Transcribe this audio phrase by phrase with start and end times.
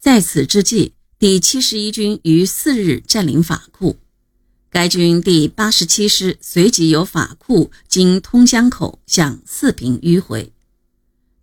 [0.00, 3.98] 在此之际，第七十一军于四日占领法库，
[4.70, 10.54] 该军第八十七师随即由法库经通江口向四平迂回。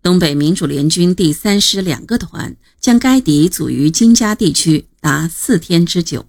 [0.01, 6.25] 东北民主联军第三师两个团将该敌阻于金家地区达四天之久。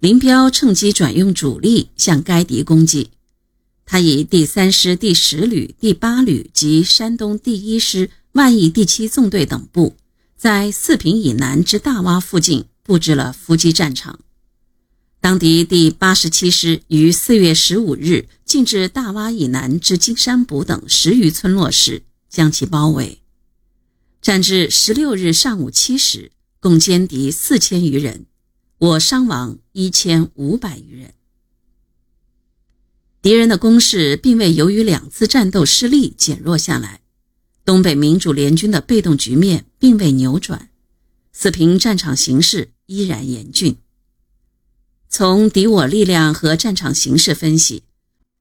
[0.00, 3.10] 林彪趁机转用主力向该敌攻击，
[3.86, 9.94] 他以第三师第十旅、第八旅及山东第一师万义第七纵队等部，
[10.38, 14.20] 在四平以南之大洼附近布置了伏击战场。
[15.20, 23.20] 当敌第八十七师于四月十五日进至大洼以南之金山堡等十余村落时，将其包围，
[24.22, 28.26] 战至十六日上午七时，共歼敌四千余人，
[28.78, 31.14] 我伤亡一千五百余人。
[33.20, 37.00] 敌人的攻势并未由于两次战斗失利减弱下来，
[37.68, 40.70] 东北民主联军的被动局面并未扭转，
[41.34, 43.76] 四平战场形势依然严峻。
[45.10, 47.82] 从敌我力量和战场形势分析。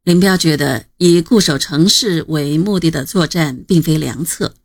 [0.06, 4.56] 林彪觉得以固守城市为目的的作战并非良策。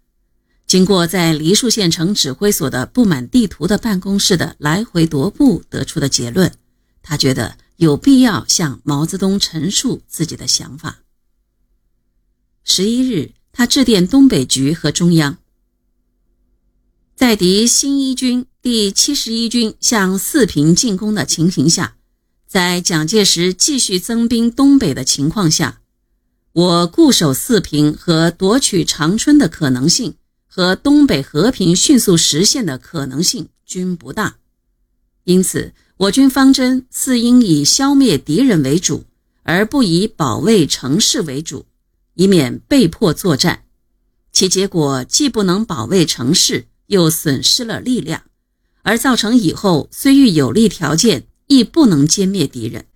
[0.69, 6.53] 经过在梨树县城指挥所的布满地图的办公室的来回踱步得出的结论，
[7.03, 11.01] 他觉得有必要向毛泽东陈述自己的想法。
[12.63, 15.37] 十一日，他致电东北局和中央，
[17.15, 21.97] 在敌新一军第七十一军向四平进攻的情形下。
[22.49, 25.81] 在蒋介石继续增兵东北的情况下，
[26.53, 30.15] 我固守四平和夺取长春的可能性
[30.47, 34.37] 和东北和平迅速实现的可能性均不大，
[35.25, 39.05] 因此我军方针似应以消灭敌人为主，
[39.43, 41.65] 而不以保卫城市为主，
[42.15, 43.65] 以免被迫作战。
[44.33, 48.23] 其结果既不能保卫城市，又损失了力量，
[48.83, 51.25] 而造成以后虽遇有利条件。
[51.49, 52.87] 亦不能歼灭敌人，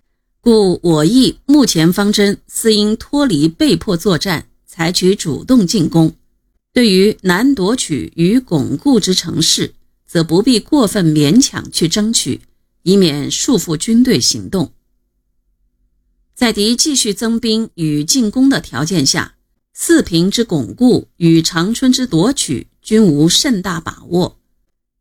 [0.41, 6.15] 故我意目前方针似应脱离被迫作战，采取主动进攻。
[6.73, 9.75] 对于难夺取与巩固之城市，
[10.07, 12.41] 则不必过分勉强去争取，
[12.81, 14.71] 以免束缚军队行动。
[16.37, 19.33] 在敌继续增兵与进攻的条件下，
[19.73, 24.37] 四平之巩固与长春之夺取均无甚大把握，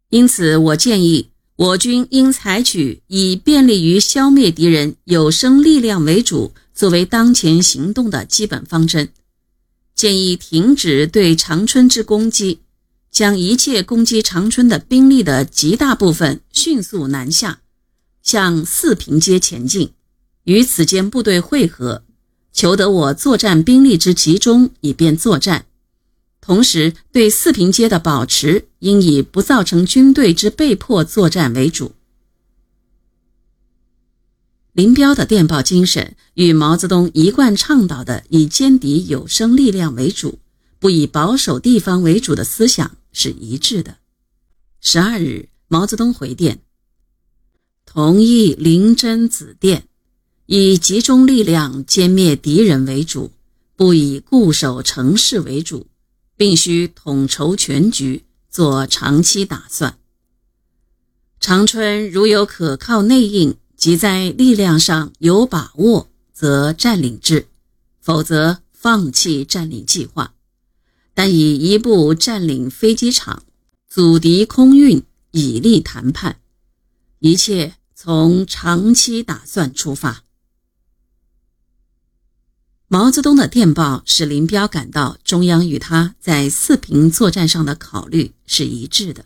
[0.09, 1.29] 因此我建议。
[1.57, 9.11] 我军应采取以便利于消灭敌人有生力量为主，作为当前行动的基本方针。
[9.95, 12.61] 建议停止对长春之攻击，
[13.11, 17.61] 将一切攻击长春的兵力的极大部分迅速南下，
[18.23, 19.93] 向四平街前进，
[20.47, 22.05] 与此间部队会合，
[22.53, 25.67] 求得我作战兵力之集中，以便作战。
[26.41, 31.93] 同时，对四平街的保持应以不造成军队之被迫作战为主。
[34.73, 40.39] 林彪的电报精神与毛泽东一贯倡导的以歼敌有生力量为主，
[40.79, 43.97] 不以保守地方为主的思想是一致的。
[44.81, 46.61] 十二日，毛泽东回电，
[47.85, 49.89] 同意林真子电，
[50.47, 53.31] 以集中力量歼灭敌人为主，
[53.77, 55.87] 不以固守城市为主。
[56.39, 59.99] 并需统筹全局，做长期打算。
[61.41, 67.47] 长春如有可靠内应及在力量上有把握，则占领之；
[68.03, 70.35] 否则放弃占领计划。
[71.15, 73.43] 但以一部占领飞机场，
[73.89, 76.41] 阻敌空运，以利谈判。
[77.21, 80.26] 一切从长期打算出发。
[82.89, 89.25] 毛泽东的电报使林彪感到中央与他在四平作战上的考虑是一致的，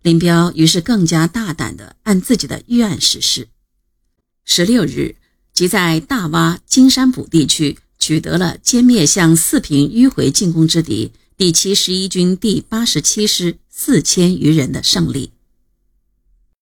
[0.00, 3.48] 林彪于是更加大胆地按自己的预案实施。
[4.46, 5.16] 十六日，
[5.52, 15.32] 即在大洼金山堡地区取得了歼灭向四平迂回进攻之敌第七十一军第八十七师四千余人的胜利。